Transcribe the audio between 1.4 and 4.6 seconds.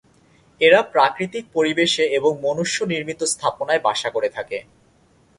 পরিবেশে এবং মনুষ্য নির্মিত স্থাপনায় বাসা করে থাকে।